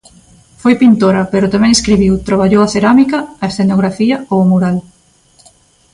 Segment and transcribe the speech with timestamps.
[0.61, 4.77] Foi pintora, pero tamén escribiu, traballou a cerámica, a escenografía ou o mural.